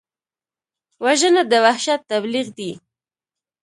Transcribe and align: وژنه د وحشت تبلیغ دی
وژنه 1.03 1.41
د 1.51 1.53
وحشت 1.65 1.99
تبلیغ 2.11 2.47
دی 2.57 2.71